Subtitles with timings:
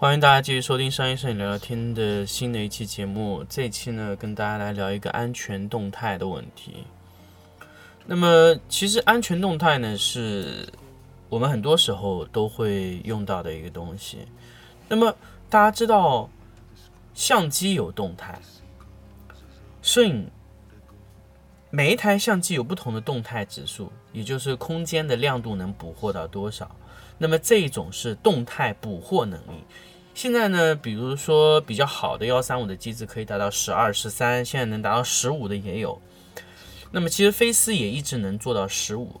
[0.00, 3.44] 欢迎大家继续收听商业摄影聊聊天的新的一期节目。
[3.50, 6.86] 这一期呢，跟大家来聊一个安全动态的问题。
[8.06, 10.66] 那么，其实安全动态呢，是
[11.28, 14.26] 我们很多时候都会用到的一个东西。
[14.88, 15.14] 那么，
[15.50, 16.30] 大家知道，
[17.12, 18.40] 相机有动态，
[19.82, 20.26] 摄影
[21.68, 26.74] 每一台相机有不同的动态指数，也就是空间的亮度能捕获到多少。
[27.22, 29.62] 那么这一种是动态捕获能力。
[30.14, 36.00] 现在呢，比如说比较好的幺三五的机子可以达到十二、十三，现在能达到十五的也有。
[36.90, 39.20] 那么其实菲斯也一直能做到十五。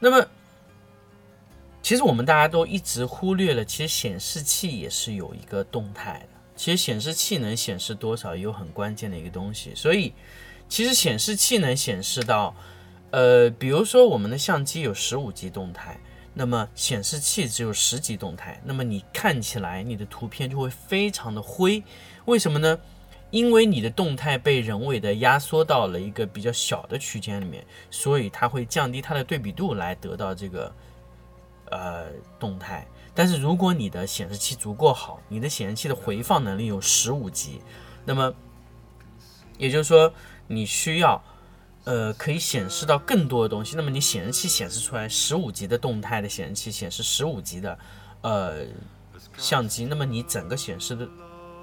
[0.00, 0.26] 那么
[1.82, 6.38] 其实我们大家都一直忽略了，其实显示器也是有一个动态的。
[6.54, 9.72] 其实显示器能显示多少，有很关键的一个东西。
[9.74, 10.12] 所以
[10.68, 12.54] 其实显示器能显示到，
[13.12, 15.98] 呃，比如说我们的相机有十五级动态。
[16.40, 21.82] 那么显示器只有十级动态，那么你看起来你的图片就会非常的灰，
[22.26, 22.78] 为什么呢？
[23.32, 30.72] 因为你的动态被人为的压缩到了一个比较小的区间里面，所以它会降低它的对比度来得到这个
[31.70, 32.06] 呃
[32.38, 32.86] 动态。
[33.16, 37.60] 但是如果你的显示器足够好，你的显示器的回放能力有十五级，
[38.04, 38.32] 那么
[39.58, 40.12] 也就是说
[40.46, 41.20] 你需要。
[41.88, 43.74] 呃，可以显示到更多的东西。
[43.74, 47.78] 那么你显示器显示出来十五级的动态的显示器显示十五级的
[48.20, 48.56] 呃
[49.38, 51.08] 相机，那么你整个显示的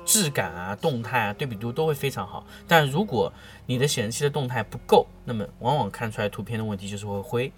[0.03, 2.43] 质感啊、动态啊、对比度都会非常好。
[2.67, 3.31] 但如果
[3.67, 7.51] 你的显示器的动态不够，那么往往看出来图片的问题就是会灰。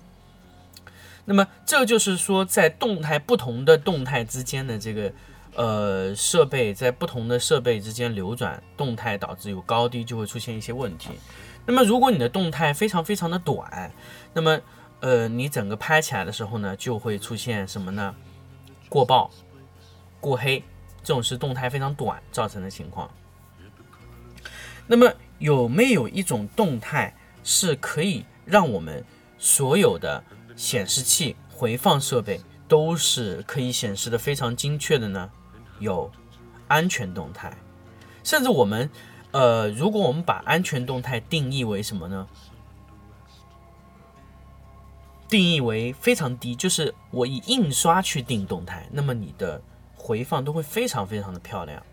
[1.23, 5.13] 那么这就是说，在动态不同的动态之间的这个
[5.55, 11.11] 呃设备在不同的设备之间流转动态，导致有高低就会出现一些问题。
[11.69, 13.91] 那么，如果你的动态非常非常的短，
[14.33, 14.57] 那么，
[15.01, 18.16] 呃，你整个拍起来的时候呢，就会出现什么呢？
[18.88, 19.29] 过曝、
[20.22, 20.63] 过黑，
[21.03, 23.11] 这种是动态非常短造成的情况。
[24.88, 27.13] 那么，有没有一种动态
[27.44, 29.03] 是可以让我们
[29.38, 30.23] 所有的
[30.55, 32.39] 显示器、回放设备
[32.69, 35.29] 都是可以显示的非常精确的呢？
[35.79, 36.09] 有，
[36.69, 37.51] 安全动态，
[38.23, 38.89] 甚至我们。
[39.32, 42.28] 呃，如果我们把安全动态定义为什么呢？
[45.30, 49.62] 定义为非常低，就是我以印刷去定动态，那么你的
[49.96, 51.84] 回放都会非常非常的漂亮。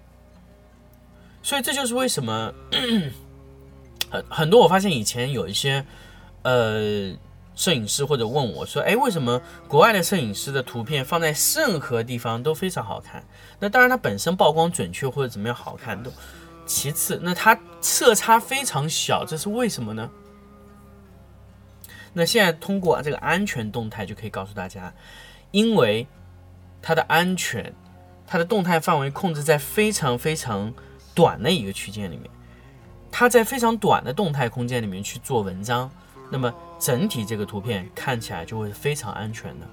[1.43, 2.55] 所以这就是为什么
[4.09, 5.85] 很很多我发现以前有一些
[6.43, 7.13] 呃
[7.57, 13.25] 摄影师或者问我说，哎，为什么国外的摄影师的图片放在任何地方都非常好看？
[13.59, 16.13] 那当然，它本身曝光准确或者怎么样好看都。
[16.67, 20.11] 其次，那它色差非常小，这是为什么呢？
[22.13, 24.93] 那现在通过这个安全动态就可以告诉大家，
[25.51, 26.07] 因为
[26.81, 27.75] 它的安全，
[28.27, 30.73] 它的动态范围控制在非常非常
[31.15, 32.31] 短的一个区间里面，
[33.11, 35.91] 它在非常短的动态空间里面去做文章，
[36.31, 39.67] 那么整体这个图片看起来就会非常安全的。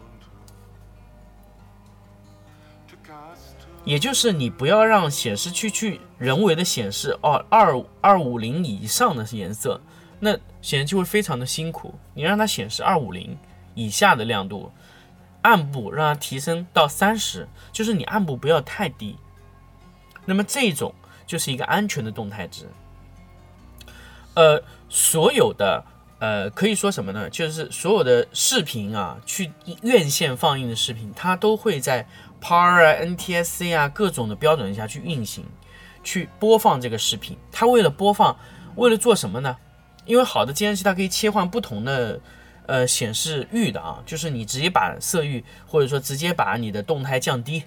[3.83, 9.81] 也就是你不要让显示器去人为的显示哦二二五零以上的颜色，
[10.19, 11.95] 那显示器会非常的辛苦。
[12.13, 13.35] 你让它显示二五零
[13.73, 14.71] 以下的亮度，
[15.41, 19.17] 暗部让它提升到三十，就是你暗部不要太低。
[20.25, 20.93] 那么这种
[21.25, 22.67] 就是一个安全的动态值。
[24.35, 25.83] 呃，所有的
[26.19, 27.27] 呃可以说什么呢？
[27.31, 29.51] 就是所有的视频啊，去
[29.81, 32.07] 院线放映的视频，它都会在。
[32.41, 35.45] PAR 啊，NTSC 啊，各种的标准下去运行，
[36.03, 37.37] 去播放这个视频。
[37.51, 38.35] 它为了播放，
[38.75, 39.55] 为了做什么呢？
[40.05, 42.19] 因为好的监视器它可以切换不同的
[42.65, 47.63] 呃显示域的啊，就是你直接把色域，或者说直接把你的动态降低，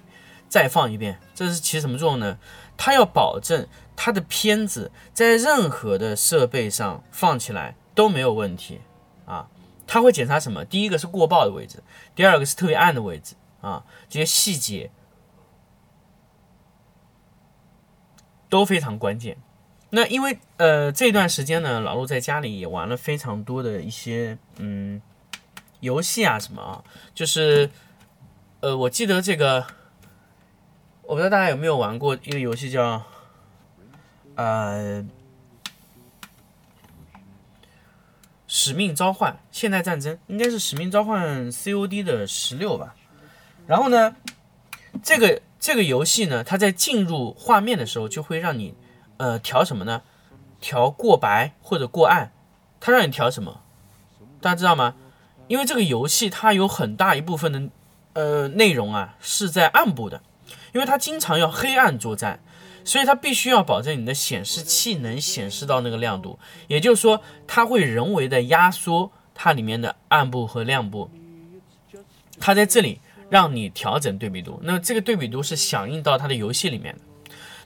[0.49, 1.17] 再放一遍。
[1.33, 2.37] 这是起什么作用呢？
[2.75, 8.81] 它要保证它的片子在任何的设备上放起来都没有问题
[9.25, 9.47] 啊。
[9.87, 10.65] 它会检查什么？
[10.65, 11.81] 第一个是过曝的位置，
[12.13, 13.35] 第二个是特别暗的位置。
[13.65, 14.91] 啊，这些细节
[18.47, 19.37] 都非常关键。
[19.89, 25.01] 那因为呃这段时间呢，老陆在家里也玩了非常多的一些嗯
[25.79, 26.83] 游戏啊什么啊，
[27.13, 27.71] 就是
[28.59, 29.65] 呃，我记得这个，
[31.03, 33.03] 我不知道大家有没有玩过一个游戏叫
[34.35, 35.01] 呃
[38.47, 42.95] 《使命召唤：现代战争》，应该是《使命召唤》COD 的十六吧。
[43.67, 44.15] 然后呢，
[45.03, 48.73] 这个这个游戏呢，它在进入画面的时候就会让你
[49.17, 50.01] 呃调什么呢？
[50.61, 52.31] 调过白或者过暗。
[52.79, 53.61] 它让你调什么？
[54.39, 54.95] 大家知道吗？
[55.47, 57.69] 因为这个游戏它有很大一部分的
[58.13, 60.21] 呃内容啊是在暗部的，
[60.73, 62.39] 因为它经常要黑暗作战，
[62.83, 66.37] 所以它必须要保证你的显示器能显示到那个亮度。
[66.67, 71.09] 也就是说，它会人为的压缩它里面的暗部和亮部。
[72.39, 72.99] 它在这里
[73.35, 77.01] 让你调整对比度，那么这个对比度是响应到它的游戏里面的。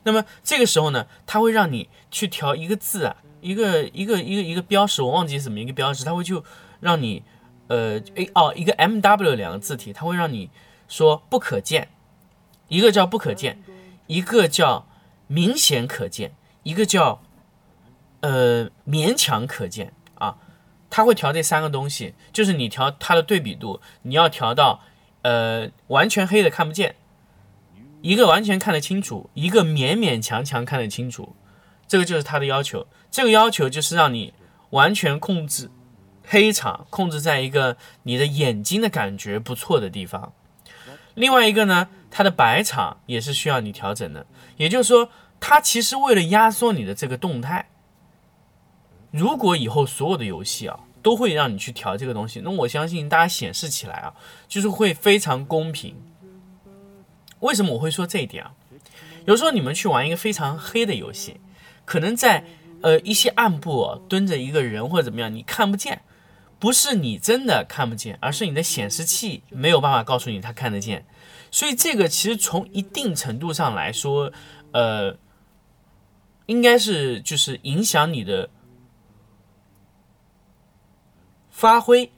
[0.02, 3.16] 那么这个时候呢，它会让你去调一个字啊。
[3.42, 6.44] 一个一个一个一个标识，我忘记什么一个标识，它会就
[6.82, 7.24] 让你，
[7.68, 10.50] 呃，A 哦，一个 M W 两个字体，它会让你
[10.90, 11.88] 说不可见，
[12.68, 13.62] 一个叫不可见，
[14.08, 14.86] 一个叫
[15.28, 16.34] 明显可见，
[16.64, 17.22] 一个叫
[18.20, 20.36] 呃勉强可见啊，
[20.90, 24.82] 它会调这三个东西，就是你调它的对比度，你要调到
[25.22, 26.96] 呃完全黑的看不见，
[28.02, 31.36] 一个完全看得清楚，一个勉勉强强看得清楚。
[31.88, 34.34] 这个就是它的要求，这个要求就是让你
[34.70, 35.72] 完全控制
[36.28, 40.32] 黑场，控制在一个你的眼睛的感觉不错的地方。
[41.16, 44.26] 另外一个呢，它的白场也是需要你调整的，
[44.58, 47.70] 也就是说，它其实为了压缩你的这个动态。
[49.12, 50.80] 如果以后所有的游戏啊
[51.10, 54.14] 都会让你去调这个东西，那我相信大家显示起来啊
[54.48, 55.96] 就是会非常公平。
[57.40, 58.52] 为什么我会说这一点啊？
[59.26, 61.42] 有时候你们去玩一个非常黑的游戏。
[61.84, 62.46] 可能在
[62.84, 66.04] 呃一些暗部蹲着一个人或者怎么样，你看不见，
[66.60, 71.08] 不是你真的看不见，而是你的显示器没有办法告诉你他看得见。
[71.50, 74.32] 所以这个其实从一定程度上来说，
[74.74, 75.18] 呃，
[76.46, 78.52] 应该是就是影响你的
[81.60, 82.10] 发挥，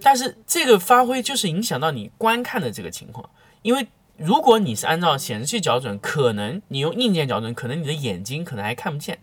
[0.00, 3.28] 但是这个发挥就是影响到你观看的这个情况，
[3.60, 3.86] 因为。
[4.18, 9.18] 如果你是按照显示器校准，可能你用硬件校准，可能你的眼睛可能还看不见，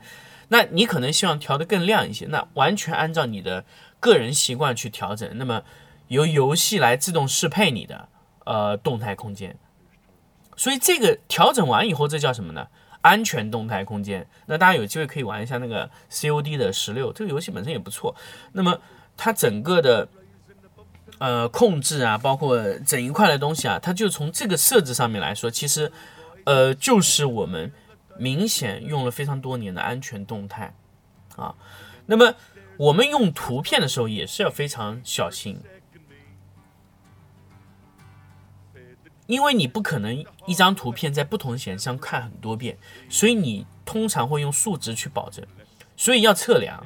[0.49, 3.63] 那你可能希望调得更亮一些，那完全按照你的
[4.01, 5.61] 个人习惯去调整，那么
[6.07, 8.09] 由游戏来自动适配你的
[8.45, 9.55] 呃动态空间。
[10.57, 12.67] 所以这个调整完以后，这叫什么呢？
[13.01, 14.27] 安全动态空间。
[14.47, 18.13] 那大家有机会可以玩一下那个 COD 的十六，这个游戏本身也不错。
[18.51, 18.81] 那么
[19.19, 20.07] 它整个的。
[21.17, 25.91] 呃，控制啊，包括整一块的东西啊，它就从这个设置上面来说，其实，
[26.45, 27.73] 呃，就是我们
[28.17, 30.73] 明显用了非常多年的安全动态
[31.35, 31.53] 啊。
[32.05, 32.33] 那么
[32.77, 35.59] 我们用图片的时候也是要非常小心，
[39.27, 42.77] 因为你不可能一张图片在不同显示上看很多遍，
[43.09, 45.45] 所以你通常会用数值去保证，
[45.97, 46.81] 所以要测量。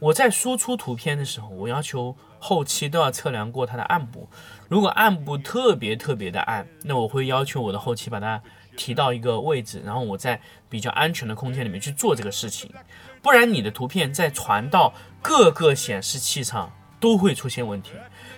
[0.00, 2.16] 我在输出图片的时候，我要求。
[2.42, 4.26] 后期都要测量过它的暗部，
[4.66, 8.42] 如果暗部特别特别的暗，那我会要求我的后期把它
[8.78, 12.72] 提到一个位置，然后我在比较安全的空间里面去做这个事情，
[13.20, 17.90] 不然你的图片在传到各个显示器上都会出现问题。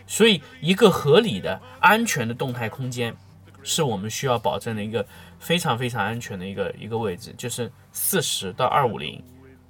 [0.09, 3.15] 所以，一个合理的、安全的动态空间
[3.63, 5.07] 是我们需要保证的一个
[5.39, 9.23] 非常非常安全的一个一个位置，就是四十到二五零，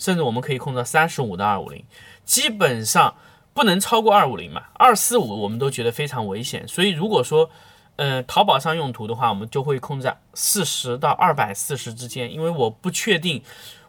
[0.03, 1.85] 甚至我们可以控制到三十五到二五零，
[2.25, 3.15] 基本上。
[3.55, 7.51] 不能超过二五零嘛，二四五我们都觉得非常危险，所以如果说，
[7.97, 13.43] 呃，淘宝上用图的话，我们就会控制在四十到二百四十之间，因为我不确定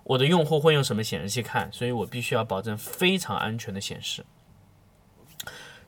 [0.03, 4.25] 我的用户会用什么显示器看，所以我必须要保证非常安全的显示。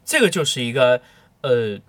[0.06, 1.02] 这个就是一个
[1.42, 1.82] 呃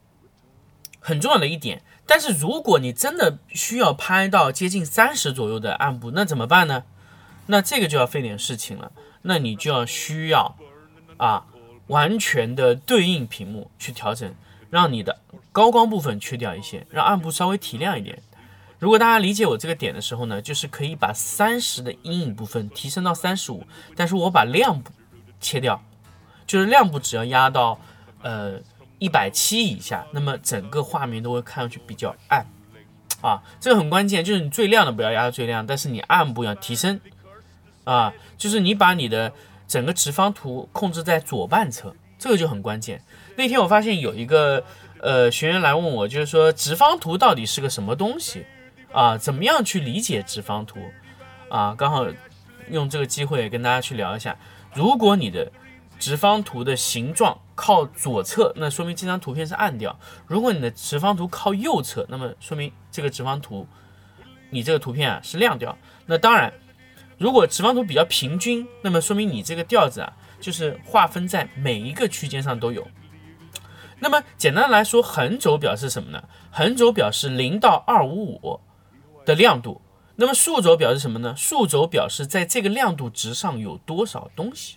[0.98, 1.84] 很重要的一点。
[2.04, 6.82] 但是如果你真的需要拍到接近三十左右的暗部，那怎么办呢？
[7.46, 10.56] 那这个就要费点事情了，那你就要需要
[11.16, 11.46] 啊。
[11.88, 14.34] 完全的对应屏幕去调整，
[14.70, 15.20] 让你的
[15.52, 18.20] 高光部分去掉一些，让暗部稍微提亮一点。
[18.80, 24.90] 如果大家理解我这个点的时候呢，就是可以把三十的阴影部分提升到三十五，但是我把亮部
[25.40, 25.80] 切掉，
[26.44, 27.78] 就是亮部只要压到
[28.20, 28.58] 呃
[28.98, 32.44] 一百七以下，那么整个画面都会看上去比较暗
[33.20, 37.00] 啊，这个很关键，就是你最亮的不要压到最亮，但是你暗部要提升
[37.86, 39.32] 啊，就是你把你的。
[39.68, 43.02] 整个直方图控制在左半侧，这个就很关键。
[43.34, 44.62] 那天我发现有一个
[45.00, 48.46] 呃学员来问我，就是说直方图到底是个什么东西
[48.92, 49.18] 啊？
[49.18, 50.78] 怎么样去理解直方图
[51.50, 51.74] 啊？
[51.76, 52.06] 刚好
[52.70, 54.38] 用这个机会跟大家去聊一下。
[54.72, 55.50] 如果你的
[55.98, 63.66] 直方图的形状靠左侧，那说明这张图片是暗调；如果你的直方图靠右侧，那么说明这个直方图，
[64.50, 65.76] 你这个图片啊是亮调。
[66.06, 66.52] 那当然，
[67.18, 72.86] 如果直方图比较平均，那么说明你这个调子啊，就是划分在每一个区间上都有。
[73.98, 76.22] 那么简单来说，横轴表示什么呢？
[76.50, 78.60] 横轴表示零到二五五
[79.24, 79.80] 的亮度。
[80.16, 81.34] 那么竖轴表示什么呢？
[81.36, 84.76] 竖轴表示在这个亮度值上有多少东西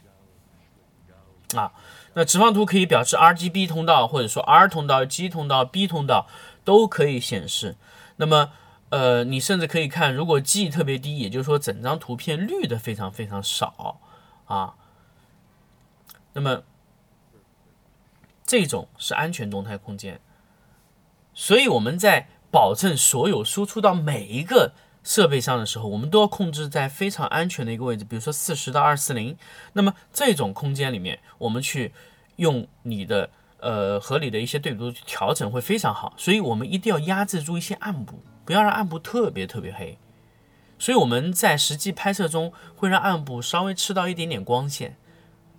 [1.56, 1.72] 啊？
[2.14, 6.28] 那直方图可以表示 RGB 通道，或者说 R 通道、G 通道、B 通道
[6.64, 7.76] 都可以显示。
[8.16, 8.52] 那么，
[8.90, 14.02] 呃，你甚至可以看，如果 G 特别低，也就是说整张图片绿的非常非常少
[14.46, 14.76] 啊。
[16.34, 16.64] 那么
[18.44, 20.20] 这种是安全动态空间。
[21.34, 24.74] 所以我们在保证所有输出到每一个。
[25.02, 29.38] 设备上的时候，我们都要控制在非常安全的一个位置，比如说四十到二四零。
[29.74, 31.94] 那么这种空间里面，我们去
[32.36, 33.30] 用你的
[33.62, 36.14] 呃合理的一些对比度去调整会非常好。
[36.18, 39.98] 所以我们一定要压制住一些暗部，不要让暗部特别特别黑。
[40.78, 44.96] 所以我们在实际拍摄中会让暗部稍微吃到一点点光线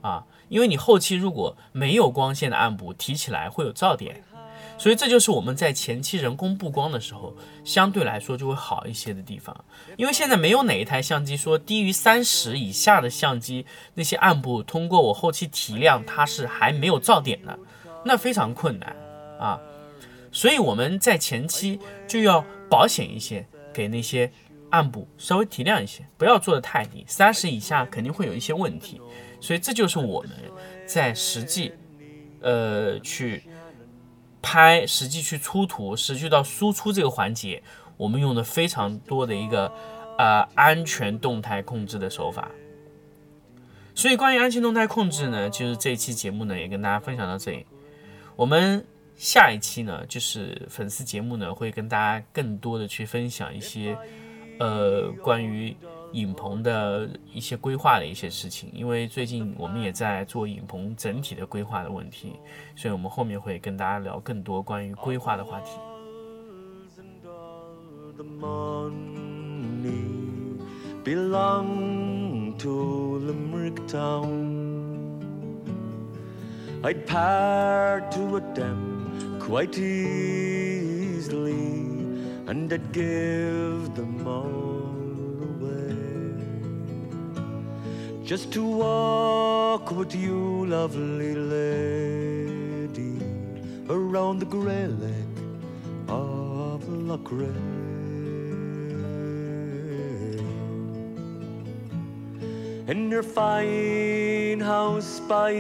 [0.00, 4.24] 啊，因为你后期如果没有光线的暗部提起来会有噪点。
[4.78, 9.54] 所以这就是我们在前期人工布光的时候，相对来说就会好一些的地方。
[9.98, 17.58] 因为现在没有哪一台相机说低于三十以下的相机，那些暗部通过我后期提亮，它是还没有噪点的，
[18.04, 18.96] 那非常困难
[19.38, 19.60] 啊。
[20.32, 24.30] 所以我们在前期就要保险一些，给那些
[24.70, 29.00] 暗部稍微提亮一些，不要做的太低，三十以下肯定会有一些问题。
[29.40, 30.30] 所以这就是我们
[30.86, 31.72] 在实际，
[32.40, 33.42] 呃，去。
[34.42, 37.62] 拍实际去出图，实际到输出这个环节，
[37.98, 39.70] 我们用的非常多的一个
[40.16, 42.50] 呃安全动态控制的手法。
[43.94, 47.66] 所以关于安全动态控制呢，就是这期节目呢也跟大家分享到这里。
[48.40, 48.82] 我们
[49.16, 53.94] 下一期呢，就是粉丝节目呢，会跟大家更多的去分享一些
[54.58, 55.76] 呃关于。
[56.12, 62.32] 影棚的一些规划的一些事情，因为最近我们也在做影棚整体的规划的问题，
[62.74, 65.70] 所以我们后面会跟大家聊更多关于规划的话题。
[76.82, 81.52] I'd pair to a them quite easily,
[82.46, 84.94] and I'd give them all
[85.50, 85.94] away.
[88.24, 93.18] Just to walk with you, lovely lady,
[93.90, 95.38] around the grey lake
[96.08, 97.30] of Loch
[102.90, 105.52] In your fine house by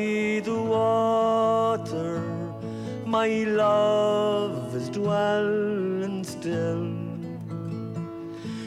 [0.44, 2.18] the water,
[3.06, 6.90] my love is dwelling still.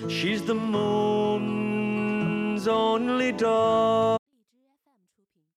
[0.07, 4.22] She's the moon's only dog.